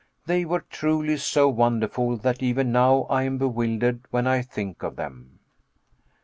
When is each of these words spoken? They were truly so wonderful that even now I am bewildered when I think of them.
They 0.25 0.45
were 0.45 0.61
truly 0.61 1.17
so 1.17 1.47
wonderful 1.47 2.17
that 2.17 2.41
even 2.41 2.71
now 2.71 3.03
I 3.03 3.21
am 3.21 3.37
bewildered 3.37 4.03
when 4.09 4.25
I 4.25 4.41
think 4.41 4.81
of 4.81 4.95
them. 4.95 5.37